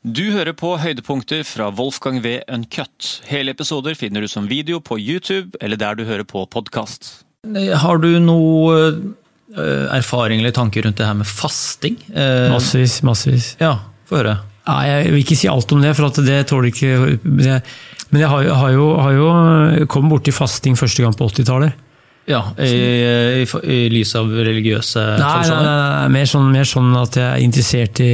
[0.00, 2.38] Du hører på høydepunkter fra Wolfgang V.
[2.48, 3.08] Uncut.
[3.28, 7.10] Hele episoder finner du som video på YouTube eller der du hører på podkast.
[7.82, 11.98] Har du noe eh, erfaring eller tanker rundt det her med fasting?
[12.14, 13.50] Eh, Massevis, massevis.
[13.60, 13.74] Ja,
[14.08, 14.38] få høre.
[14.70, 17.60] Nei, jeg vil ikke si alt om det, for at det tåler ikke det,
[18.10, 21.76] Men jeg har, jo- har jo, har jo kommet borti fasting første gang på 80-tallet.
[22.28, 22.72] Ja, i,
[23.42, 27.16] i, i lys av religiøse Nei, nei, nei, nei, nei, mer, sånn, mer sånn at
[27.18, 28.10] jeg er interessert i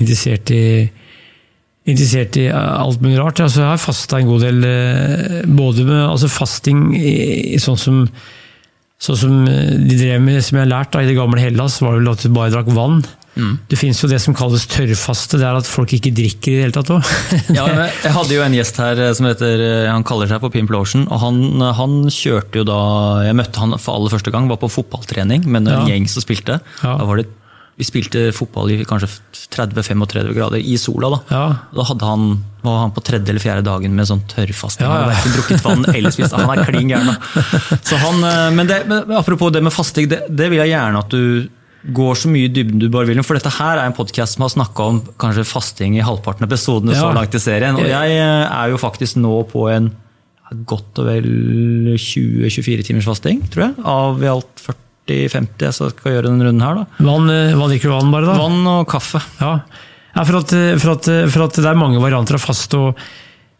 [0.00, 0.62] Interessert i
[1.90, 3.40] Interessert i alt mulig rart.
[3.44, 7.16] Altså, jeg har fasta en god del, eh, både med altså fasting i,
[7.56, 8.04] i sånn som
[9.00, 11.78] Sånn som eh, de drev med, som jeg har lært da, i det gamle Hellas,
[11.80, 12.98] var vel at du bare drakk vann.
[13.70, 16.64] Det finnes jo det som kalles tørrfaste, det er at folk ikke drikker i det
[16.66, 17.12] hele tatt òg.
[17.56, 20.52] Ja, jeg hadde jo en gjest her eh, som heter, eh, han kaller seg for
[20.52, 21.38] Pimp Lotion, og han,
[21.78, 22.76] han kjørte jo da
[23.24, 25.80] Jeg møtte han for aller første gang, var på fotballtrening med en Ja.
[25.94, 26.58] gjeng som spilte.
[26.82, 26.98] Ja.
[27.00, 27.30] Da var det,
[27.80, 29.08] vi spilte fotball i kanskje
[29.56, 31.08] 30-35 grader i sola.
[31.14, 31.44] Da Ja.
[31.72, 32.26] Da han,
[32.62, 34.84] var han på tredje eller fjerde dagen med sånn tørrfasting.
[34.84, 35.06] Ja, Han ja.
[35.06, 36.36] hadde verken drukket vann eller spist.
[36.36, 37.14] Han er klin gæren.
[38.04, 41.48] han, eh, Men, men apropos det med fasting, det, det vil jeg gjerne at du
[41.96, 43.22] går så mye i dybden du bare vil.
[43.24, 46.52] For dette her er en podkast som har snakka om kanskje fasting i halvparten av
[46.52, 47.80] episodene så langt i serien.
[47.80, 49.88] Og jeg eh, er jo faktisk nå på en
[50.68, 51.26] godt og vel
[51.96, 53.74] 20-24 timers fasting, tror jeg.
[53.88, 54.64] Av i alt
[55.10, 56.82] 40-50 jeg skal gjøre denne runden her.
[56.82, 57.06] da.
[57.08, 58.36] Vann, eh, hva drikker du vann, bare, da?
[58.40, 59.22] Vann og kaffe.
[59.40, 59.56] Ja,
[60.14, 62.80] ja for, at, for, at, for at det er mange varianter av faste.
[62.80, 63.04] og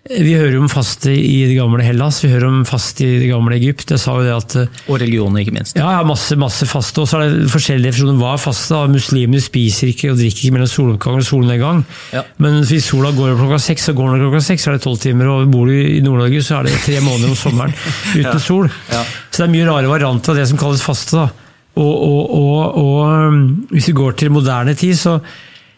[0.08, 3.52] Vi hører om faste i det gamle Hellas, vi hører om faste i det gamle
[3.58, 3.90] Egypt.
[3.92, 4.54] Jeg sa jo det at
[4.88, 5.76] Og religion, ikke minst.
[5.76, 7.02] ja, ja, masse, masse faste.
[7.02, 8.16] Og så er det forskjellige definisjoner.
[8.18, 8.72] Hva er faste?
[8.72, 8.88] da?
[8.88, 11.82] Muslimene spiser ikke og drikker ikke mellom soloppgang og solnedgang.
[12.16, 12.22] Ja.
[12.40, 14.84] Men hvis sola går opp klokka seks, så går den klokka seks, så er det
[14.86, 15.28] tolv timer.
[15.34, 17.76] Og bor du i Nord-Norge, så er det tre måneder om sommeren
[18.22, 18.72] uten sol.
[18.88, 19.04] Ja.
[19.28, 21.20] Så det er mye rare varianter av det som kalles faste.
[21.20, 21.28] da.
[21.76, 25.18] Og, og, og, og um, hvis vi går til moderne tid, så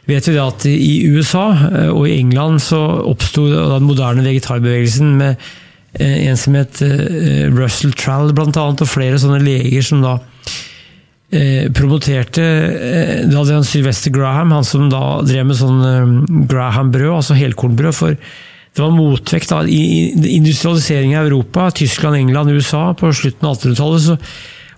[0.09, 5.37] vet vi at i USA eh, og i England så oppsto den moderne vegetarbevegelsen med
[5.99, 10.19] eh, en som het eh, Russell Trall annet, og flere sånne leger som da
[11.73, 12.43] promoterte
[13.25, 17.95] Da hadde han Sylvester Graham, han som da drev med sånn Graham-brød, altså helkornbrød.
[17.97, 18.19] for
[18.73, 24.05] det var motvekt da, i industrialiseringen i Europa, Tyskland, England, USA på slutten av 1800-tallet.
[24.05, 24.19] så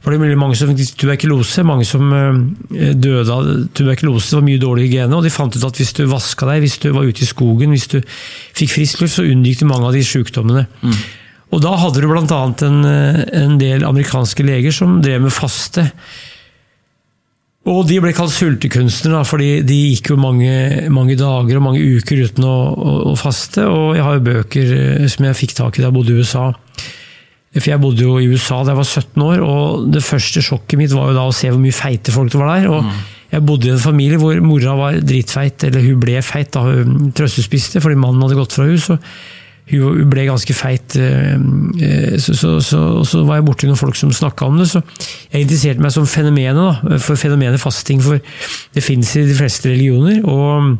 [0.04, 4.30] var det veldig mange som fikk tuberkulose, mange som eh, døde av tuberkulose.
[4.30, 6.76] Det var mye dårlig hygiene, og de fant ut at hvis du vaska deg, hvis
[6.82, 9.96] du var ute i skogen, hvis du fikk frisk luft, så unngikk du mange av
[9.96, 10.66] de sykdommene.
[11.54, 12.42] Og da hadde du bl.a.
[12.66, 15.88] En, eh, en del amerikanske leger som drev med faste.
[17.64, 22.26] Og de ble kalt sultekunstnere, fordi de gikk jo mange, mange dager og mange uker
[22.26, 23.64] uten å, å, å faste.
[23.64, 26.20] Og jeg har jo bøker eh, som jeg fikk tak i da jeg bodde i
[26.20, 26.50] USA.
[27.54, 30.80] For jeg bodde jo i USA da jeg var 17 år, og det første sjokket
[30.80, 32.66] mitt var jo da å se hvor mye feite folk det var der.
[32.72, 32.88] og
[33.30, 37.14] Jeg bodde i en familie hvor mora var dritfeit, eller hun ble feit da hun
[37.14, 38.90] trøstespiste fordi mannen hadde gått fra hus.
[38.90, 39.02] og
[39.70, 41.38] hun ble ganske feit, eh,
[41.80, 44.66] eh, så, så, så, så var jeg borti noen folk som snakka om det.
[44.68, 44.82] Så
[45.32, 48.02] jeg interesserte meg som fenomenet, da, for fenomenet fasting.
[48.04, 48.20] For
[48.76, 50.76] det finnes i de fleste religioner, og,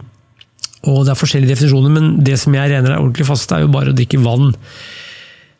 [0.91, 1.97] og det er forskjellige definisjoner.
[1.97, 4.53] Men det som jeg regner er ordentlig faste, er jo bare å drikke vann.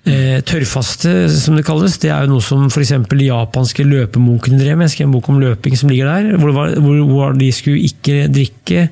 [0.05, 2.91] Eh, tørrfaste, som det kalles, det er jo noe som f.eks.
[3.09, 4.91] de japanske løpemunkene drev med.
[4.91, 8.27] Jeg skrev en bok om løping som ligger der, hvor, var, hvor, de skulle ikke
[8.29, 8.91] drikke,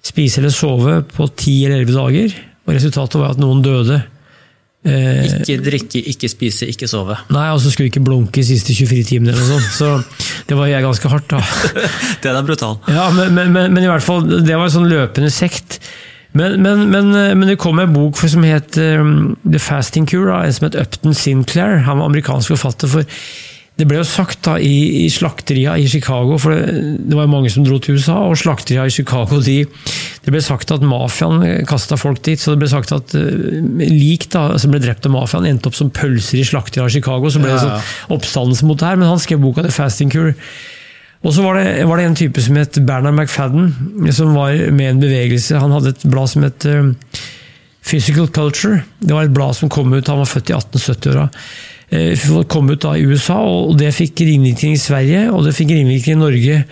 [0.00, 2.38] spise eller sove på ti eller elleve dager.
[2.64, 4.00] Og resultatet var at noen døde.
[4.80, 7.18] Eh, Ikke drikke, ikke spise, ikke sove.
[7.36, 9.74] Nei, og så skulle vi ikke blunke de siste 24 timene eller noe sånt.
[9.76, 11.42] Så det var jeg ganske hardt, da.
[12.24, 12.78] Den er brutal.
[12.88, 15.82] Ja, men, men, men, men i hvert fall, det var en sånn løpende sekt.
[16.32, 20.44] Men, men, men, men det kom en bok som het um, The Fasting Cure, da,
[20.46, 21.80] en som het Upton Sinclair.
[21.88, 22.90] Han var amerikansk forfatter.
[22.90, 23.08] for
[23.80, 27.32] det ble jo sagt da i, i slakteria i Chicago, for det, det var jo
[27.32, 29.62] mange som dro til USA, og slakteria i Chicago de,
[30.20, 34.28] Det ble sagt at mafiaen kasta folk dit, så det ble sagt at uh, lik
[34.34, 37.32] da, som ble drept av mafiaen, endte opp som pølser i slakteria i Chicago.
[37.32, 40.36] Så ble det sånn oppstandelse mot det her, men han skrev boka The Fasting Cure.
[41.20, 44.94] Og så var det, var det en type som het Bernard McFadden, som var med
[44.94, 45.58] en bevegelse.
[45.60, 46.92] Han hadde et blad som het eh,
[47.84, 48.80] Physical Culture.
[49.00, 51.26] Det var et blad som kom ut, han var født i 1870-åra.
[51.90, 55.74] Eh, kom ut da i USA, og det fikk ringvirkning i Sverige, og det fikk
[55.74, 56.64] ringvirkning i Norge.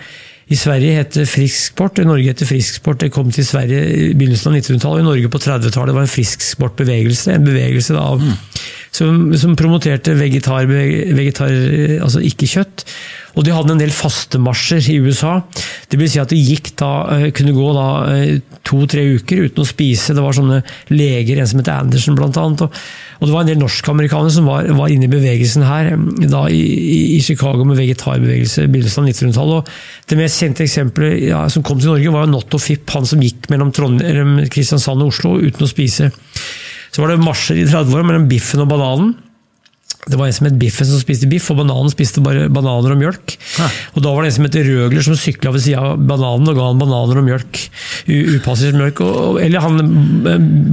[0.49, 3.03] I Sverige heter Frisksport, i Norge heter Frisksport.
[3.03, 6.09] Det kom til Sverige i begynnelsen av 1900-tallet, og i Norge på 30-tallet var en
[6.09, 7.35] frisksportbevegelse.
[7.35, 8.23] En bevegelse da av
[8.91, 11.53] som, som promoterte vegetar, vegetar,
[12.03, 12.85] altså ikke kjøtt.
[13.37, 15.37] Og de hadde en del fastemarsjer i USA.
[15.87, 17.89] Det vil si at de gikk da, eh, kunne gå da
[18.67, 20.15] to-tre uker uten å spise.
[20.15, 20.61] Det var sånne
[20.91, 22.63] leger, en som het Andersen annet.
[22.65, 22.79] Og,
[23.19, 25.91] og det var en del norskamerikanere som var, var, inne i bevegelsen her
[26.29, 26.61] da i,
[27.17, 29.73] i Chicago med vegetarbevegelse i begynnelsen av 1900-tallet.
[30.09, 33.49] Det mest kjente eksempelet ja, som kom til Norge, var Notto Fipp, han som gikk
[33.53, 36.11] mellom Trondheim, Kristiansand og Oslo uten å spise.
[36.99, 39.13] Så var det marsjer i 30-åra mellom biffen og bananen.
[40.09, 42.99] Det var en som het Biffen som spiste biff, og bananen spiste bare bananer og
[42.99, 43.35] mjølk.
[43.55, 43.67] Hæ.
[43.93, 46.59] Og Da var det en som het Røgler som sykla ved sida av bananen og
[46.59, 47.59] ga han bananer og mjølk.
[48.35, 48.99] Upassert mjølk.
[49.05, 49.79] Og, eller han,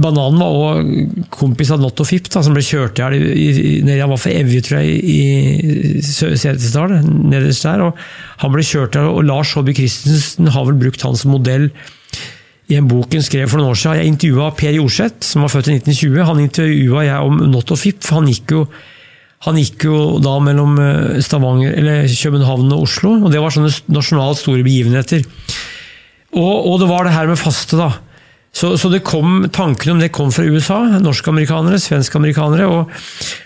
[0.03, 4.35] Bananen var òg kompis av Notto Fipp, som ble kjørt i hjel Han var for
[4.35, 7.87] Evje, tror jeg, i Setesdal, nederst der.
[7.87, 8.03] og
[8.43, 11.69] Han ble kjørt i og Lars Håby Christensen har vel brukt han som modell
[12.67, 14.01] i en bok hun skrev for noen år siden.
[14.01, 16.23] Jeg intervjua Per Jorseth, som var født i 1920.
[16.27, 18.03] Han intervjua jeg om Not og Fipp.
[18.11, 18.67] Han gikk jo
[19.45, 24.63] han gikk jo da mellom eh, København og Oslo, og det var sånne nasjonalt store
[24.65, 25.21] begivenheter.
[26.33, 27.91] Og, og det var det her med faste, da.
[28.57, 30.79] Så, så kom, Tankene om det kom fra USA.
[31.03, 32.65] Norsk-amerikanere, svensk-amerikanere.
[32.65, 32.89] og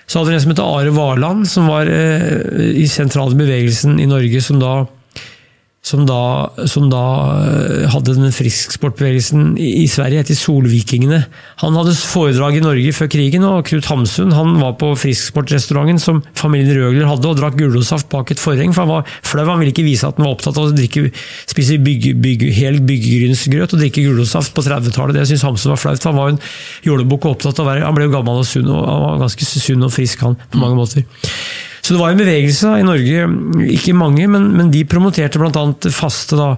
[0.07, 4.07] Så hadde vi en som het Are Varland, som var eh, i sentrale bevegelsen i
[4.07, 4.85] Norge, som da
[5.81, 7.03] som da, som da
[7.41, 11.23] eh, hadde den frisksportbevegelsen i Sverige, etter Solvikingene.
[11.63, 16.19] Han hadde foredrag i Norge før krigen, og Knut Hamsun han var på frisksportrestauranten som
[16.37, 19.47] familien Røgler hadde, og drakk gulrotsaft bak et forheng, for han var flau.
[19.49, 21.07] Han ville ikke vise at han var opptatt av å drikke,
[21.49, 25.17] spise bygge, bygge, hel byggegrynsgrøt og drikke gulrotsaft på 30-tallet.
[25.17, 26.09] Det syntes Hamsun var flaut.
[26.11, 26.41] Han var en
[26.85, 29.25] jålebukk og opptatt av å være Han ble jo gammel og sunn, og han var
[29.25, 31.09] ganske sunn og frisk, han, på mange måter.
[31.91, 33.23] Så det var en bevegelse i Norge,
[33.75, 35.63] ikke mange, men, men de promoterte bl.a.
[35.91, 36.37] faste.
[36.39, 36.53] da,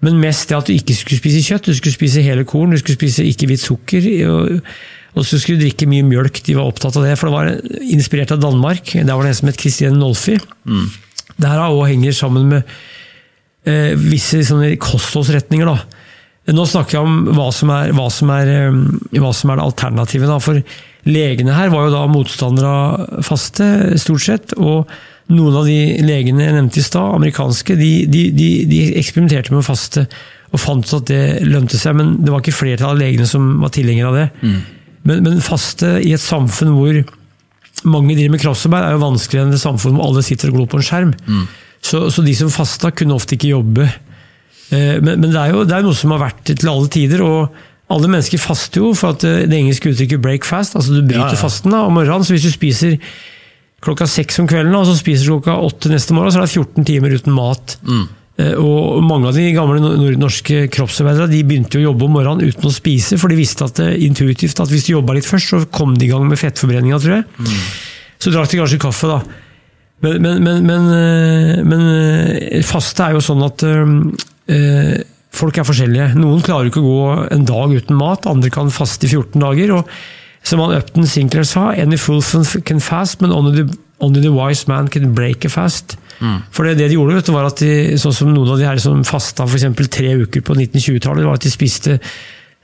[0.00, 2.80] Men mest det at du ikke skulle spise kjøtt, du skulle spise hele korn, du
[2.80, 4.06] skulle spise ikke hvitt sukker.
[4.30, 4.62] og,
[5.12, 7.18] og så skulle du drikke mye mjølk, de var opptatt av det.
[7.20, 8.94] For det var inspirert av Danmark.
[8.96, 10.38] Der var det en som het Christian Nolfi.
[10.64, 10.86] Mm.
[11.36, 12.72] Det her òg henger sammen med
[13.68, 15.68] eh, visse sånne kostholdsretninger.
[15.68, 16.56] da.
[16.56, 18.80] Nå snakker jeg om hva som er, hva som er, eh,
[19.20, 20.32] hva som er det alternativet.
[20.32, 20.40] Da.
[20.40, 20.64] For
[21.08, 23.66] legene her var jo da motstandere av faste,
[24.00, 24.54] stort sett.
[24.58, 24.90] Og
[25.32, 29.62] noen av de legene jeg nevnte i stad, amerikanske, de, de, de, de, eksperimenterte med
[29.62, 30.06] å faste
[30.52, 31.96] og fant ut at det lønte seg.
[31.98, 34.28] Men det var ikke flertallet av legene som var tilhengere av det.
[34.44, 34.60] Mm.
[35.08, 37.02] Men, men, faste i et samfunn hvor
[37.88, 40.70] mange driver med kroppsarbeid, er jo vanskeligere enn et samfunn hvor alle sitter og glor
[40.70, 41.14] på en skjerm.
[41.26, 41.44] Mm.
[41.82, 43.88] Så, så, de som fasta, kunne ofte ikke jobbe.
[44.70, 47.24] Eh, men, men det er jo det er noe som har vært til alle tider.
[47.26, 47.62] og
[47.92, 51.32] alle mennesker faster jo for at eh, det engelske uttrykket 'break fast', altså du bryter
[51.32, 51.42] ja, ja.
[51.42, 52.24] fasten da, om morgenen.
[52.26, 52.98] Så hvis du spiser
[53.82, 56.54] klokka seks om kvelden og så spiser du klokka åtte neste morgen, så er det
[56.54, 57.76] 14 timer uten mat.
[57.82, 58.04] Mm.
[58.40, 62.48] Eh, og mange av de gamle norske kroppsarbeidere de begynte jo å jobbe om morgenen
[62.48, 65.52] uten å spise, for de visste at det, intuitivt at hvis de jobba litt først,
[65.52, 67.26] så kom de i gang med fettforbrenninga, tror jeg.
[67.38, 67.64] Mm.
[68.22, 69.20] Så drakk de kanskje kaffe, da.
[70.02, 73.90] Men, men, men, men, eh, men faste er jo sånn at øh,
[75.32, 76.10] Folk er forskjellige.
[76.20, 79.72] Noen klarer ikke å gå en dag uten mat, andre kan faste i 14 dager.
[79.78, 79.88] og
[80.44, 82.22] Som han Upton Sinclair sa, any fool
[82.66, 85.96] can fast, but only the, only the wise man can break a fast.
[86.20, 86.42] Mm.
[86.52, 88.68] For det, det, de gjorde, vet du, var at de, sånn som noen av de
[88.68, 91.98] her som fasta for tre uker på 1920-tallet, var at de spiste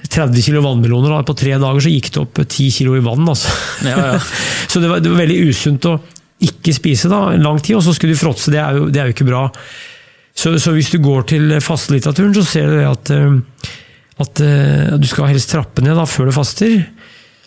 [0.07, 1.11] 30 kilo vannmeloner.
[1.11, 1.25] Da.
[1.27, 3.27] På tre dager så gikk det opp 10 kilo i vann.
[3.27, 3.51] Altså.
[3.87, 4.23] Ja, ja.
[4.71, 5.97] så det var, det var, veldig usunt å
[6.45, 8.53] ikke spise da, en lang tid, og så skulle du fråtse.
[8.55, 8.63] Det,
[8.95, 9.49] det er jo ikke bra.
[10.39, 13.73] Så, så, hvis du går til fastelitteraturen, så ser du at, eh,
[14.23, 16.77] at, eh, du skal helst trappe ned da, før du faster.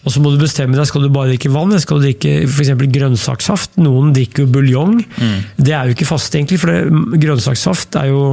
[0.01, 2.47] Og så må du bestemme deg, skal du bare drikke vann eller skal du drikke
[2.47, 2.71] f.eks.
[2.95, 3.77] grønnsakssaft.
[3.85, 4.95] Noen drikker jo buljong.
[4.97, 5.35] Mm.
[5.61, 8.23] Det er jo ikke fast, egentlig, for det, grønnsakssaft er jo,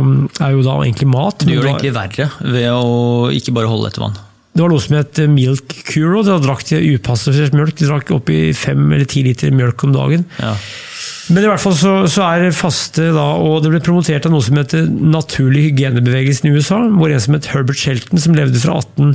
[0.40, 1.44] er jo, da egentlig mat.
[1.44, 4.16] Du gjør det egentlig verre ved å ikke bare holde etter vann.
[4.56, 6.24] Det var noe som het milk curo.
[6.26, 7.76] Da drakk de upassifisert mjølk.
[7.78, 10.24] De drakk oppi fem eller ti liter mjølk om dagen.
[10.40, 10.56] Ja.
[11.28, 14.44] Men i hvert fall så, så, er faste da, og det ble promotert av noe
[14.44, 16.80] som heter naturlig hygienebevegelsen i USA.
[16.88, 19.12] hvor en som het Herbert Shelton, som levde fra 18,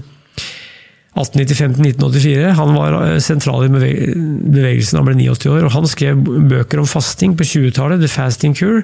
[1.13, 2.53] 1895 til 1984.
[2.57, 5.67] Han var eh, sentral i bevegelsen, han ble 89 år.
[5.67, 8.83] og Han skrev bøker om fasting på 20-tallet, The Fasting Cure,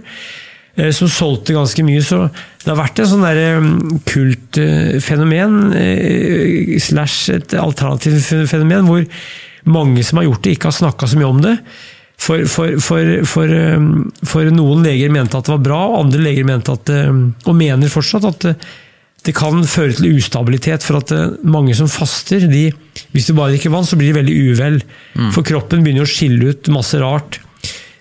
[0.78, 2.02] eh, som solgte ganske mye.
[2.06, 2.24] Så
[2.64, 9.06] det har vært en sånn kultfenomen, eh, slash et alternativt fenomen, hvor
[9.70, 11.58] mange som har gjort det, ikke har snakka så mye om det.
[12.20, 13.90] For, for, for, um,
[14.28, 17.56] for, noen leger mente at det var bra, og andre leger mente at, um, og
[17.58, 18.56] mener fortsatt at det,
[19.28, 20.84] det kan føre til ustabilitet.
[20.86, 22.68] For at uh, mange som faster, de,
[23.16, 24.82] hvis du bare drikker vann, så blir de veldig uvel.
[25.16, 25.30] Mm.
[25.36, 27.40] For kroppen begynner å skille ut masse rart.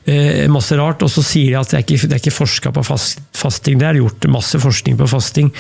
[0.09, 2.73] Eh, masse rart, Og så sier de at det er ikke, det er ikke forska
[2.73, 3.77] på fast, fasting.
[3.79, 5.51] Det er gjort masse forskning på fasting.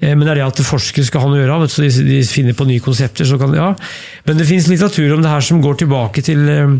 [0.00, 2.52] Eh, Men det er det at forskere skal ha noe å gjøre så de, finner
[2.52, 3.24] på nye konsepter.
[3.24, 3.74] Så kan, ja.
[4.26, 6.76] Men det finnes litteratur om det her som går tilbake til eh,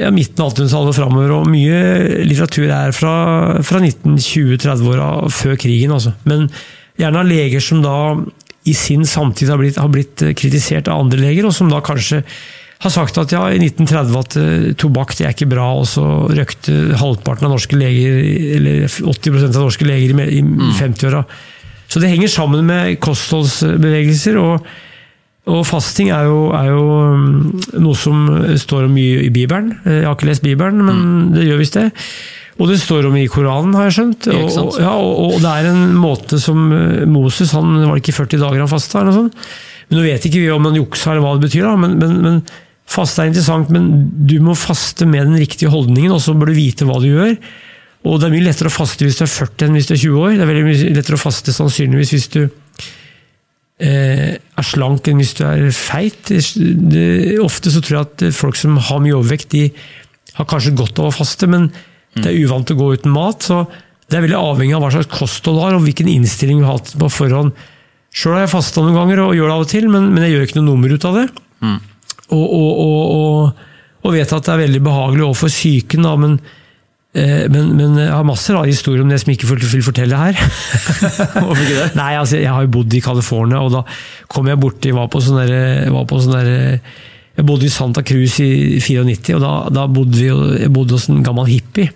[0.00, 1.34] ja, midten av 1800-tallet og framover.
[1.38, 1.78] Og mye
[2.26, 3.14] litteratur er fra,
[3.66, 5.94] fra 1920-30-åra, før krigen.
[5.96, 6.12] Altså.
[6.28, 6.48] Men
[7.00, 7.96] gjerne av leger som da
[8.66, 12.24] i sin samtid har blitt, har blitt kritisert av andre leger, og som da kanskje
[12.82, 16.04] har sagt at ja, i 1930 at uh, tobakk det er ikke bra, og så
[16.28, 18.18] røkte halvparten av norske leger,
[18.58, 21.22] eller 80% av norske leger i, i 50-åra.
[21.86, 24.66] Så det henger sammen med kostholdsbevegelser, og,
[25.46, 26.80] og fasting er jo, er jo
[27.14, 27.26] um,
[27.78, 28.24] noe som
[28.58, 29.76] står om mye i Bibelen.
[29.84, 31.84] Eh, Jeg har ikke lest Bibelen, men det gjør visst det.
[32.56, 34.26] Og det står om i Koranen, har jeg skjønt.
[34.32, 38.02] Og, og, ja, og, og det er en måte som eh, Moses han Var det
[38.02, 39.02] ikke 40 dager han fasta?
[39.02, 39.48] eller noe sånt?
[39.86, 42.16] Men Nå vet ikke vi om han juksa eller hva det betyr, da, men, men,
[42.24, 42.40] men
[42.90, 43.70] faste er interessant.
[43.70, 43.90] Men
[44.26, 47.36] du må faste med den riktige holdningen, og så bør du vite hva du gjør.
[48.06, 50.02] Og det er mye lettere å faste hvis du er 40 enn hvis du er
[50.02, 50.34] 20 år.
[50.34, 52.40] Det er veldig mye lettere å faste sannsynligvis hvis du
[53.76, 56.30] er slank enn hvis du er feit.
[57.44, 59.66] Ofte så tror jeg at folk som har mye overvekt, de
[60.38, 61.68] har kanskje godt av å faste, men
[62.16, 63.44] det er uvant å gå uten mat.
[63.44, 63.66] så
[64.06, 66.78] det er veldig avhengig av hva slags kosthold du har, og hvilken innstilling du har
[66.78, 67.56] hatt på forhånd.
[68.16, 70.36] Sjøl har jeg fasta noen ganger og gjør det av og til, men, men jeg
[70.36, 71.24] gjør ikke noe nummer ut av det.
[72.36, 73.66] Og, og, og, og,
[74.06, 76.62] og vet at det er veldig behagelig overfor psyken, men, eh,
[77.52, 80.38] men, men jeg har masse rare historier om det som jeg ikke vil fortelle her.
[81.40, 81.90] Hvorfor ikke det?
[81.98, 83.84] Nei, altså, jeg har jo bodd i California, og da
[84.32, 86.80] kom jeg borti var på sånn derre-
[87.36, 89.52] Jeg bodde i Santa Cruz i 94, og da,
[89.82, 90.30] da bodde vi,
[90.62, 91.92] jeg bodde hos en gammel hippie.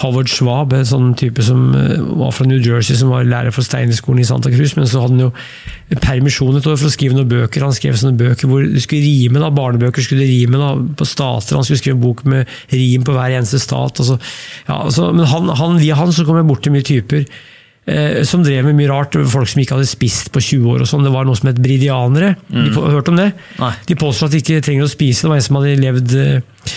[0.00, 3.66] Howard Schwab, en sånn type som eh, var fra New Jersey, som var lærer for
[3.66, 4.72] Steinerskolen i Santa Cruz.
[4.78, 7.66] Men så hadde han jo permisjon et år for å skrive noen bøker.
[7.66, 11.58] Han skrev sånne bøker hvor det skulle rime, da, barnebøker skulle rime da, på stater.
[11.58, 14.00] Han skulle skrive en bok med rim på hver eneste stat.
[14.00, 14.16] Så,
[14.70, 17.28] ja, så, men han, han, via han så kom jeg borti mye typer
[18.28, 19.16] som drev med mye rart.
[19.32, 21.02] Folk som ikke hadde spist på 20 år og sånn.
[21.02, 22.36] Det var noe som het bridianere.
[22.46, 23.32] De, på- hørt om det?
[23.58, 23.72] Nei.
[23.88, 25.24] De påstår at de ikke trenger å spise.
[25.26, 26.74] Det var en som hadde levd eh,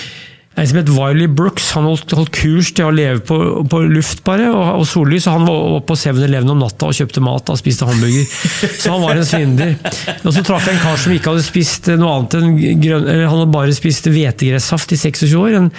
[0.56, 1.68] en som het Wiley Brooks.
[1.76, 3.38] Han holdt, holdt kurs til å leve på,
[3.70, 5.26] på luft bare, og, og sollys.
[5.28, 8.24] og Han var oppe på 7-Eleven om natta og kjøpte mat og spiste hamburger.
[8.82, 9.76] Så han var en svindler.
[10.24, 13.04] Og så traff jeg en kar som ikke hadde spist noe annet enn grønn...
[13.12, 15.60] Eller han hadde bare spist hvetegressaft i 26 år.
[15.60, 15.70] En,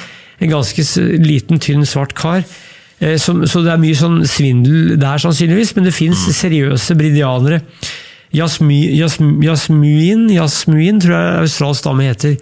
[0.44, 0.86] en ganske
[1.24, 2.44] liten, tynn, svart kar.
[3.00, 7.62] Eh, Som, så det er mye sånn svindel der, sannsynligvis, men det fins seriøse bridianere.
[8.36, 12.34] Jasmi, jasm, jasmuin, jasmuin, tror jeg australsk dame heter.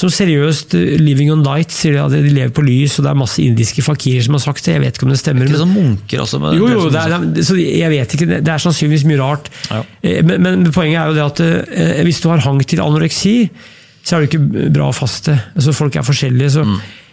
[0.00, 3.10] Som seriøst eh, living on Night sier de at de lever på lys, og det
[3.10, 4.76] er masse indiske fakirer som har sagt det.
[4.76, 5.46] Jeg vet ikke om det stemmer.
[5.48, 6.40] Ikke men- sånn munker også?
[6.44, 9.50] Men jo, jo, det er, er- så jeg vet ikke, det er sannsynligvis mye rart.
[9.70, 9.82] Ja.
[10.02, 13.34] Eh, Men, men poenget er jo det at hvis du har hang til anoreksi,
[14.06, 15.34] så er det ikke bra å faste.
[15.56, 16.50] Altså, folk er forskjellige.
[16.54, 16.64] så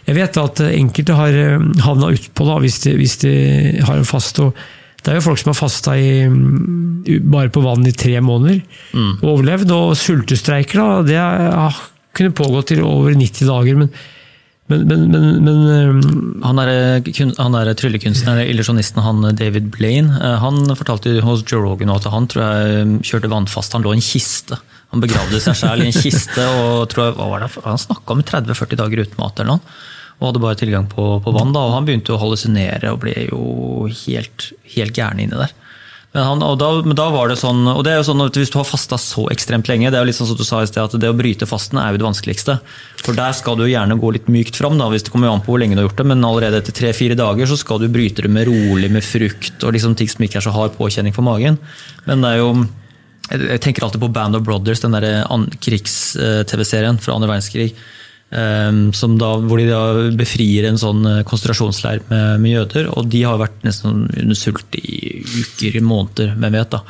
[0.08, 3.32] Jeg vet at eh, enkelte har eh, havna utpå da, hvis de, hvis de
[3.84, 4.40] har en fast.
[4.40, 4.56] og
[5.04, 8.58] det er jo folk som har fasta mm, bare på vann i tre måneder
[9.22, 9.70] og overlevd.
[9.72, 11.76] Og sultestreiker, da, det har
[12.18, 13.78] kunne pågå til over 90 dager.
[13.78, 13.92] Men,
[14.68, 16.08] men, men, men, men eh,
[16.44, 16.72] Han er,
[17.38, 22.44] han er tryllekunstneren, illusjonisten, han David Blaine, han fortalte hos Joe Rogan at han tror
[22.48, 23.76] jeg kjørte vannfast.
[23.76, 24.58] Han lå i en kiste.
[24.92, 28.16] Han begravde seg selv i en kiste og tror jeg, hva var det, han snakka
[28.16, 29.78] om 30-40 dager uten mat eller noe.
[30.18, 31.54] Og hadde bare tilgang på, på vann.
[31.54, 35.54] da, og Han begynte å hallusinere og ble jo helt, helt gæren inni der.
[36.14, 38.48] Men, han, da, men da var det sånn, og det er jo sånn at Hvis
[38.48, 40.70] du har fasta så ekstremt lenge, det er jo litt sånn som du sa i
[40.70, 42.56] sted, at det å bryte fasten er jo det vanskeligste.
[43.04, 45.44] For der skal du jo gjerne gå litt mykt fram, da, hvis det kommer an
[45.44, 46.08] på hvor lenge du har gjort det.
[46.08, 49.76] Men allerede etter tre-fire dager så skal du bryte det med rolig, med frukt og
[49.76, 51.60] liksom ting som ikke er så hard påkjenning for magen.
[52.08, 52.52] Men det er jo
[53.28, 55.26] jeg tenker alltid på Band of Brothers, den der
[55.60, 57.74] krigs-TV-serien fra andre verdenskrig.
[58.36, 59.82] Ehm, da, hvor de da
[60.16, 62.90] befrier en sånn eh, konsentrasjonsleir med, med jøder.
[62.96, 66.76] Og de har vært nesten under sult i uker, måneder, hvem vet.
[66.76, 66.82] da.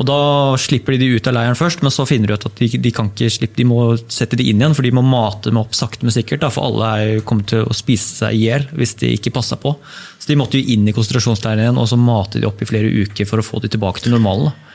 [0.00, 0.20] Og Da
[0.56, 2.92] slipper de de ut av leiren først, men så finner de ut at de, de
[2.94, 5.76] kan ikke slippe, de må sette de inn igjen, for de må mate dem opp
[5.76, 6.40] sakte, men sikkert.
[6.44, 9.34] Da, for alle er jo kommet til å spise seg i hjel hvis de ikke
[9.36, 9.74] passa på.
[10.16, 12.88] Så de måtte jo inn i konsentrasjonsleiren igjen, og så mate de opp i flere
[12.88, 14.48] uker for å få de tilbake til normalen.
[14.48, 14.69] da.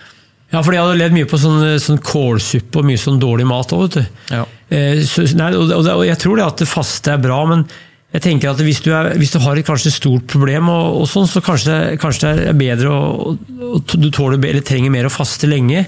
[0.54, 3.74] Ja, for jeg hadde levd mye på sånn, sånn kålsuppe og mye sånn dårlig mat
[3.76, 4.22] òg, vet du.
[4.36, 4.44] Ja.
[4.70, 7.66] Eh, så, nei, og, og, og jeg tror det at det faste er bra, men
[8.16, 11.10] jeg tenker at hvis du, er, hvis du har et kanskje stort problem, og, og
[11.12, 13.34] sånn, så kanskje kanskje det er bedre å,
[13.98, 15.82] du tåler, eller trenger mer å faste lenge.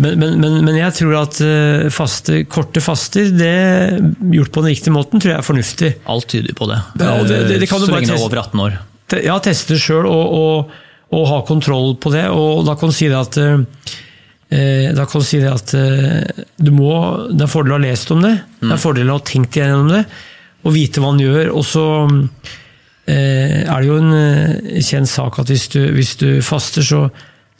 [0.00, 3.50] Men, men, men, men jeg tror at eh, faste, korte faster, det
[4.32, 5.90] gjort på den riktige måten, tror jeg er fornuftig.
[6.08, 6.78] Alt tyder på det.
[7.02, 8.78] Ja, det- det- det kan du så lenge du er over 18 år.
[9.26, 10.70] Ja, teste sjøl og, og,
[11.10, 12.26] og ha kontroll på det.
[12.30, 16.44] Og da kan du si det at eh, da kan du si det at eh,
[16.58, 16.92] du må,
[17.30, 19.90] Det er fordel å ha lest om det, det er fordel å ha tenkt igjennom
[19.90, 20.04] det,
[20.64, 21.52] og vite hva man gjør.
[21.56, 21.86] Og så
[23.06, 27.06] eh, er det jo en eh, kjent sak at hvis du, hvis du faster, så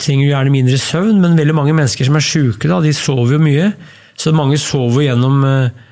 [0.00, 3.44] trenger du gjerne mindre søvn, men veldig mange mennesker som er sjuke, de sover jo
[3.44, 3.70] mye.
[4.20, 5.86] Så mange sover gjennom eh,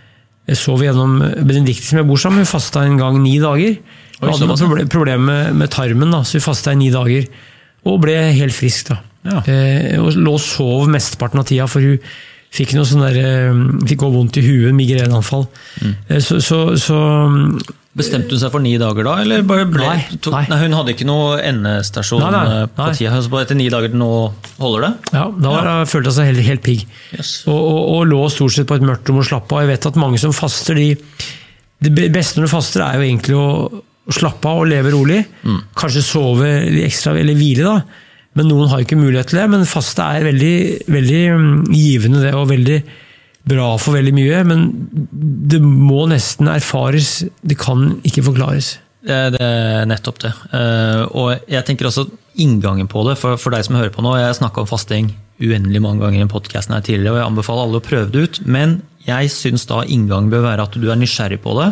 [0.49, 3.75] jeg sov gjennom Benedicte som jeg bor sammen med, fasta en gang ni dager.
[4.19, 6.91] Oi, hadde noen såpass, problem problemer med, med tarmen, da, så hun fasta i ni
[6.95, 7.29] dager.
[7.89, 8.91] Og ble helt frisk.
[8.91, 8.99] da.
[9.29, 9.43] Ja.
[9.47, 11.99] Eh, og lå og sov mesteparten av tida, for hun
[12.55, 15.47] fikk noe sånn der, eh, fikk også vondt i huet, migreneanfall.
[15.83, 15.95] Mm.
[16.09, 17.03] Eh, så, så, så
[17.99, 20.45] Bestemte hun seg for ni dager da, eller bare ble, Nei, tok, nei.
[20.53, 20.59] nei.
[20.61, 23.17] Hun hadde ikke noe endestasjon Nei, eh, på tida.
[23.25, 24.11] Så bare etter ni dager nå
[24.61, 24.93] holder det?
[25.17, 25.73] ja, da ja.
[25.89, 26.85] følte hun seg helt, helt pigg.
[27.17, 27.33] Yes.
[27.51, 29.65] Og, og, og lå stort sett på et mørkt rom og slapp av.
[29.65, 30.93] Jeg vet at mange som faster, de,
[31.89, 33.49] det beste når du faster, er jo egentlig å,
[34.09, 35.23] å slappe av og leve rolig.
[35.79, 36.49] Kanskje sove
[36.85, 38.07] ekstra, eller hvile, da.
[38.39, 39.49] Men noen har ikke mulighet til det.
[39.53, 40.57] Men faste er veldig,
[40.89, 42.79] veldig mm, givende, det, og veldig
[43.49, 44.43] bra for veldig mye.
[44.49, 44.67] Men
[45.53, 47.23] det må nesten erfares.
[47.43, 48.77] Det kan ikke forklares.
[49.09, 50.33] Det er nettopp det.
[50.57, 54.15] Eh, og jeg tenker også inngangen på det, for, for deg som hører på nå.
[54.21, 57.81] Jeg snakka om fasting uendelig mange ganger i podkasten her tidligere, og jeg anbefaler alle
[57.81, 58.41] å prøve det ut.
[58.47, 61.71] Men jeg syns da inngangen bør være at du er nysgjerrig på det.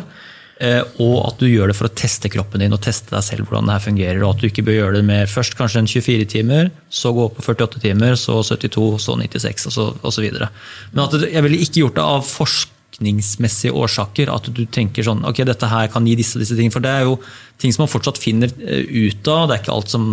[0.60, 3.48] Eh, Og at du gjør det for å teste kroppen din og teste deg selv
[3.48, 4.22] hvordan det her fungerer.
[4.22, 7.26] Og at du ikke bør gjøre det med først kanskje en 24 timer, så gå
[7.28, 10.50] opp på 48 timer, så 72, så 96 og så, videre.
[10.92, 14.32] Men at du, jeg ville ikke gjort det av forskningsmessige årsaker.
[14.32, 16.72] At du tenker sånn ok, dette her kan gi disse og disse ting.
[16.74, 17.18] For det er jo
[17.62, 19.48] ting som man fortsatt finner eh, ut av.
[19.48, 20.08] Det er ikke alt som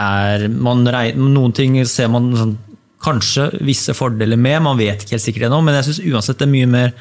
[0.00, 2.54] er regner, Noen ting ser man sånn,
[3.02, 5.60] kanskje visse fordeler med, man vet ikke helt sikkert ennå.
[5.64, 6.94] Men jeg syns uansett det er mye mer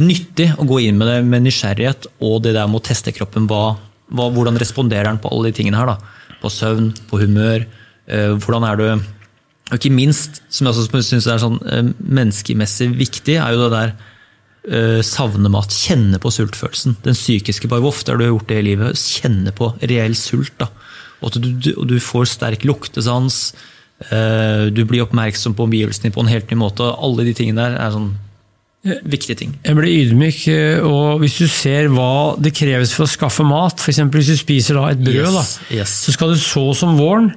[0.00, 3.48] nyttig å gå inn med det med nysgjerrighet og det der med å teste kroppen.
[3.50, 3.76] Hva,
[4.14, 5.94] hva, hvordan responderer den på alle de tingene her?
[5.94, 6.38] da?
[6.42, 7.66] På søvn, på humør.
[8.06, 8.86] eh, hvordan er du
[9.72, 13.70] Og ikke minst, som jeg også syns er sånn eh, menneskemessig viktig, er jo det
[13.72, 13.94] der
[14.68, 15.72] eh, savne mat.
[15.72, 16.98] Kjenne på sultfølelsen.
[17.02, 17.68] Den psykiske.
[17.68, 18.98] bare ofte har du gjort det i livet?
[19.00, 20.52] Kjenne på reell sult.
[20.60, 20.68] da.
[21.22, 23.54] Og at du, du, du får sterk luktesans.
[24.12, 26.84] eh, Du blir oppmerksom på omgivelsene på en helt ny måte.
[26.84, 28.12] Alle de tingene der er sånn
[28.84, 29.54] viktige ting.
[29.64, 33.80] Jeg blir ydmyk, eh, og hvis du ser hva det kreves for å skaffe mat,
[33.80, 34.02] f.eks.
[34.12, 35.96] hvis du spiser da et brød, da, Yes, yes.
[36.04, 37.32] så skal du så som våren.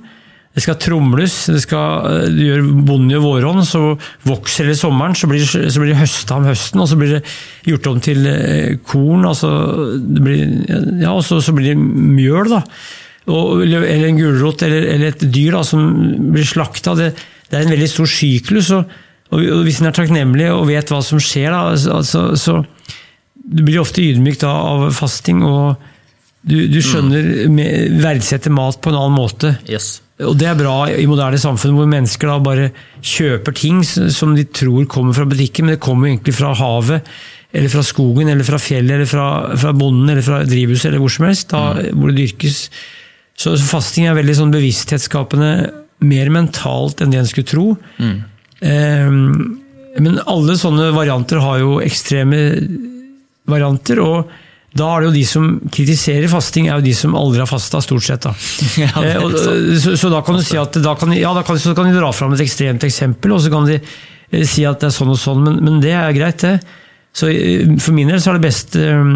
[0.57, 3.81] Det skal tromles, det skal, eh, du gjør bonden gjør vårhånd, så
[4.27, 6.99] vokser det i sommeren, så blir, det, så blir det høsta om høsten, og så
[6.99, 7.23] blir det
[7.69, 9.51] gjort om til eh, korn, altså
[10.01, 10.45] det blir,
[10.99, 12.63] ja, og så, så blir det mjøl, da.
[13.27, 15.83] Og, eller en gulrot, eller, eller et dyr da, som
[16.31, 16.93] blir slakta.
[16.95, 17.11] Det,
[17.51, 18.71] det er en veldig stor syklus.
[18.71, 18.87] og
[19.33, 22.61] og hvis en er takknemlig og vet hva som skjer, da, så, så, så
[23.35, 25.77] du blir ofte ydmyk da av fasting, og
[26.47, 27.63] du, du skjønner mm.
[28.03, 29.55] verdsetter mat på en annen måte.
[29.67, 29.97] Yes.
[30.23, 32.69] Og det er bra i moderne samfunn hvor mennesker da bare
[33.05, 37.11] kjøper ting som de tror kommer fra butikken, men det kommer egentlig fra havet,
[37.53, 39.27] eller fra skogen, eller fra fjellet, eller fra,
[39.59, 42.63] fra bonden, eller fra drivhuset, eller hvor som helst, da, hvor det dyrkes.
[43.37, 45.51] Så fasting er veldig sånn bevissthetsskapende,
[46.07, 47.67] mer mentalt enn det en skulle tro.
[48.01, 48.17] Eh,
[48.61, 52.39] men alle sånne varianter har jo ekstreme
[53.47, 54.31] varianter, og
[54.77, 57.79] da er det jo de som kritiserer fasting, er jo de som aldri har fasta,
[57.81, 58.27] stort sett.
[58.27, 58.33] da.
[58.83, 61.73] Ja, Eh, så, så da kan du si at da kan, ja, da kan, så
[61.77, 64.91] kan de dra fram et ekstremt eksempel, og så kan de eh, si at det
[64.91, 66.59] er sånn og sånn, men, men det er greit, det.
[67.17, 69.15] Så eh, For min del så er det best, eh,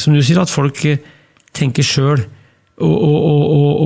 [0.00, 0.84] som du sier, at folk
[1.56, 2.22] tenker sjøl.
[2.80, 3.80] Og, og, og, og,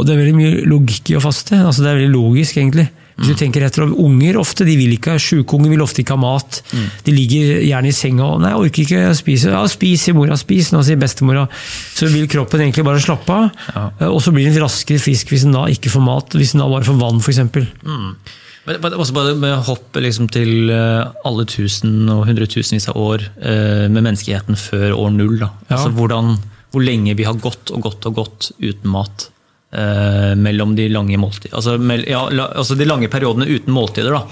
[0.04, 1.56] det er veldig mye logikk i å faste.
[1.62, 2.88] altså Det er veldig logisk, egentlig.
[3.14, 6.22] Hvis du tenker etter, Unger ofte, de vil ikke, sjuke unger vil ofte ikke ha
[6.22, 6.60] mat.
[7.06, 9.52] De ligger gjerne i senga og 'nei, jeg orker ikke å spise'.
[9.54, 10.38] Ja, spis, sier mora.
[10.40, 11.46] Spis, nå sier bestemora.
[11.94, 13.50] Så vil kroppen egentlig bare slappe av.
[13.74, 14.08] Ja.
[14.10, 16.34] Og så blir den raskere frisk hvis den da ikke får mat.
[16.34, 17.44] Hvis den da bare får vann, f.eks.
[17.44, 23.26] Men men også bare med hopp liksom til eh, alle tusen og hundretusenvis av år
[23.36, 25.36] eh, med menneskeheten før år null.
[25.42, 25.50] Ja.
[25.68, 26.38] Altså hvordan,
[26.72, 29.28] hvor lenge vi har gått og gått og gått uten mat.
[29.74, 34.14] Eh, mellom de lange måltid, altså, mell- ja, la, altså de lange periodene uten måltider.
[34.14, 34.22] Da.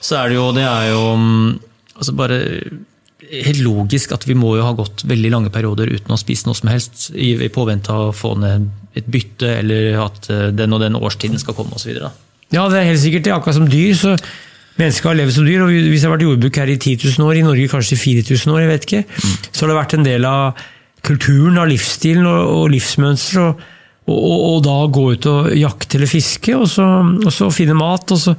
[0.00, 1.48] Så er det jo, det er jo mm,
[1.98, 2.38] altså bare
[3.28, 6.56] helt logisk at vi må jo ha gått veldig lange perioder uten å spise noe
[6.56, 10.72] som helst, i, i påvente av å få ned et bytte, eller at eh, den
[10.72, 11.92] og den årstiden skal komme osv.
[12.54, 13.34] Ja, det er helt sikkert det.
[13.34, 13.92] Akkurat som dyr.
[13.98, 14.14] så
[14.78, 17.26] Mennesker har levd som dyr, og hvis det har vært jordbruk her i 10 000
[17.26, 19.00] år, i Norge kanskje i 4000 år, jeg vet ikke,
[19.50, 20.60] så har det vært en del av
[21.08, 23.50] kulturen, av livsstilen og, og livsmønster.
[24.08, 27.76] Og, og, og, da gå ut og jakte eller fiske, og så, og så finne
[27.78, 28.16] mat.
[28.16, 28.36] og så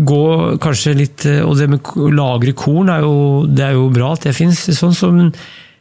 [0.00, 0.22] gå
[0.64, 4.14] kanskje litt eh, Og det med å lagre korn er jo, det er jo bra
[4.14, 4.62] at det fins.
[4.72, 5.34] Sånn, så, men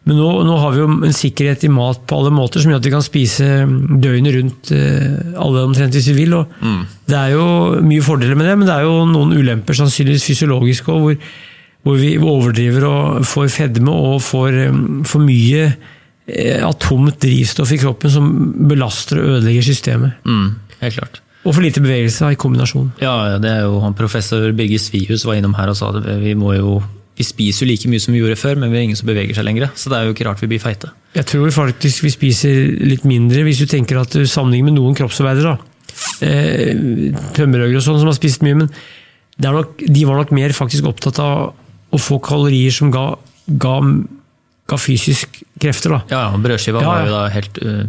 [0.07, 2.79] men nå, nå har vi jo en sikkerhet i mat på alle måter som gjør
[2.79, 3.47] at vi kan spise
[4.01, 6.33] døgnet rundt eh, alle omtrent hvis vi vil.
[6.39, 6.55] og
[7.09, 7.45] Det er jo
[7.85, 11.19] mye fordeler med det, men det er jo noen ulemper sannsynligvis fysiologiske hvor,
[11.85, 15.67] hvor vi overdriver og får fedme og får eh, for mye
[16.65, 18.29] atomt drivstoff i kroppen som
[18.69, 20.19] belaster og ødelegger systemet.
[20.27, 21.21] Mm, helt klart.
[21.47, 22.91] Og for lite bevegelse i kombinasjon.
[23.01, 26.35] Ja, det er jo han professor Birger Svihus var innom her og sa at vi
[26.37, 26.79] må jo
[27.19, 29.35] vi spiser jo like mye som vi gjorde før, men vi er ingen som beveger
[29.35, 29.67] seg lenger.
[29.75, 30.87] Så det er jo ikke rart vi blir feite.
[31.17, 35.57] Jeg tror faktisk vi spiser litt mindre, hvis du tenker at sammenlignet med noen kroppsarbeidere.
[36.23, 36.71] Eh,
[37.35, 38.71] Tømmerhøgere og sånn som har spist mye, men
[39.43, 41.51] nok, de var nok mer faktisk opptatt av
[41.91, 43.09] å få kalorier som ga,
[43.59, 43.75] ga,
[44.71, 45.95] ga fysisk krefter.
[45.95, 46.01] Da.
[46.11, 46.91] Ja, ja brødskiva ja, ja.
[46.91, 47.81] var jo da helt uh,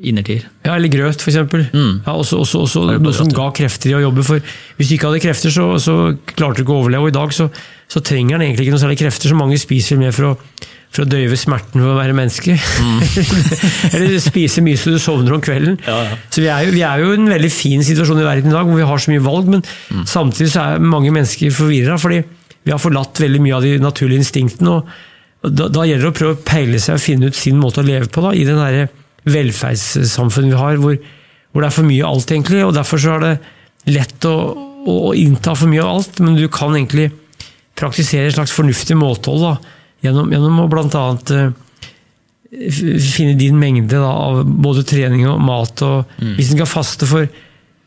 [0.00, 0.46] innertier.
[0.64, 1.38] Ja, eller grøt, f.eks.
[1.72, 2.00] Mm.
[2.06, 4.24] Ja, også, også, også noe som ga krefter i å jobbe.
[4.26, 4.42] For
[4.78, 5.96] hvis du ikke hadde krefter, så, så
[6.32, 7.08] klarte du ikke å overleve.
[7.08, 7.50] Og i dag så,
[7.90, 10.32] så trenger den egentlig ikke noe særlig krefter, så mange spiser mer for å,
[10.90, 12.56] for å døyve smerten ved å være menneske.
[12.56, 13.04] Mm.
[13.94, 15.78] eller spise mye så du sovner om kvelden.
[15.84, 16.18] Ja, ja.
[16.32, 18.56] Så vi er, jo, vi er jo i en veldig fin situasjon i verden i
[18.56, 20.04] dag, hvor vi har så mye valg, men mm.
[20.08, 22.24] samtidig så er mange mennesker forvirra, fordi
[22.60, 24.80] vi har forlatt veldig mye av de naturlige instinktene.
[24.80, 25.08] og
[25.40, 27.86] da, da gjelder det å prøve å peile seg og finne ut sin måte å
[27.86, 28.98] leve på da, i den velferdssamfunnet
[29.30, 30.98] velferdssamfunn vi har, hvor,
[31.52, 32.60] hvor, det er for mye av alt, egentlig.
[32.64, 33.32] og Derfor så er det
[33.92, 34.36] lett å,
[34.88, 37.10] å, innta for mye av alt, men du kan egentlig
[37.80, 39.74] praktisere et slags fornuftig måtehold da,
[40.04, 41.04] gjennom, gjennom å bl.a.
[41.32, 41.52] Uh,
[42.50, 45.84] finne din mengde da, av både trening og mat.
[45.86, 46.34] og mm.
[46.36, 47.28] Hvis en kan faste for,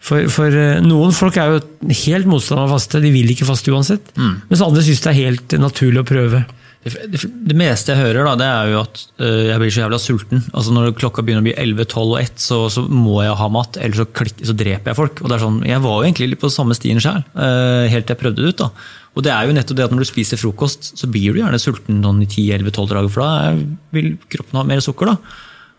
[0.01, 1.63] for, for uh, Noen folk er jo
[2.05, 4.13] helt motstander av faste, de vil ikke faste uansett.
[4.17, 4.35] Mm.
[4.49, 6.45] Mens andre syns det er helt naturlig å prøve.
[6.83, 10.41] Det, meste jeg hører, da, det er jo at uh, jeg blir så jævla sulten.
[10.51, 13.47] Altså Når klokka begynner å bli 11, 12 og 1, så, så må jeg ha
[13.55, 15.21] mat, eller så, klikk, så, dreper jeg folk.
[15.23, 18.09] Og det er sånn, Jeg var jo egentlig litt på samme stien sjøl, uh, helt
[18.09, 18.65] til jeg prøvde det ut.
[18.65, 18.69] da.
[19.13, 21.61] Og det er jo nettopp det at når du spiser frokost, så blir du gjerne
[21.61, 23.55] sulten sånn i 10-11-12 dager, for da
[23.95, 25.13] vil kroppen ha mer sukker.
[25.13, 25.17] da.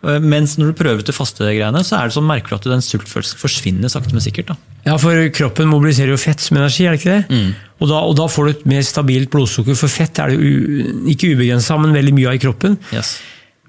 [0.05, 2.85] Eh, mens når du prøver til fastegreiene, så er det sånn merker du at den
[2.85, 4.53] sultfølelsen forsvinner sakte, men sikkert.
[4.53, 4.57] da.
[4.85, 7.29] Ja, for kroppen mobiliserer jo fett som energi, er det ikke det?
[7.31, 7.53] Mm.
[7.81, 11.07] Og, da, og, da, får du et mer stabilt blodsukker, for fett er det u,
[11.13, 12.77] ikke ubegrensa, men veldig mye av i kroppen.
[12.93, 13.17] Yes.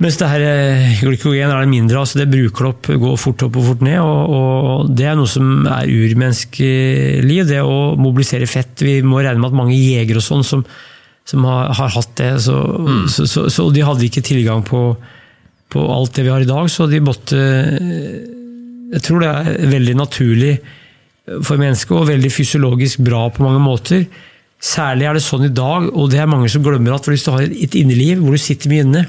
[0.03, 3.45] Mens det her eh, glykogen er det mindre av, så det bruker opp, går fort
[3.47, 4.01] opp og fort ned.
[4.03, 8.83] Og, og Det er noe som er urmenneskelig, det å mobilisere fett.
[8.83, 10.65] Vi må regne med at mange jegere og sånn som,
[11.23, 13.05] som har, har, hatt det, så, mm.
[13.13, 14.89] så, så, så de hadde ikke tilgang på
[15.73, 17.39] på alt det vi har i dag, så de måtte
[18.95, 20.53] Jeg tror det er veldig naturlig
[21.25, 24.05] for mennesket og veldig fysiologisk bra på mange måter.
[24.61, 27.33] Særlig er det sånn i dag, og det er mange som glemmer at hvis du
[27.33, 29.03] har et inneliv hvor du sitter mye inne,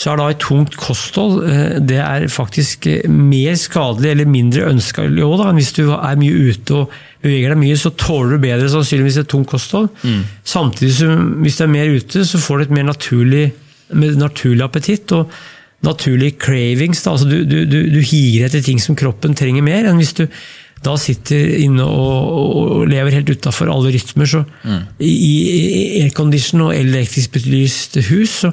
[0.00, 5.26] så er da et tungt kosthold eh, det er faktisk mer skadelig eller mindre ønskelig
[5.58, 9.30] hvis du er mye ute og beveger deg mye, så tåler du bedre sannsynligvis et
[9.30, 9.90] tungt kosthold.
[10.02, 10.24] Mm.
[10.42, 13.44] Samtidig som hvis du er mer ute, så får du et mer naturlig,
[13.94, 15.12] mer naturlig appetitt.
[15.14, 15.30] og
[15.86, 17.06] naturlige cravings.
[17.06, 20.26] Altså du, du, du, du, higer etter ting som kroppen trenger mer, enn hvis du
[20.82, 22.30] da sitter inne og,
[22.82, 24.26] og lever helt utafor alle rytmer.
[24.26, 24.80] Så mm.
[24.98, 28.50] I, i aircondition og elektrisk belyst hus så,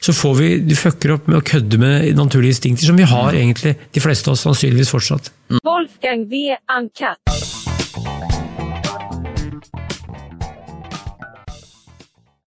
[0.00, 3.32] så, får vi Du fucker opp med å kødde med naturlige instinkter, som vi har
[3.32, 3.40] mm.
[3.40, 5.32] egentlig, de fleste av oss sannsynligvis fortsatt.
[5.64, 6.50] Wolfgang V.
[6.68, 7.59] Ankat.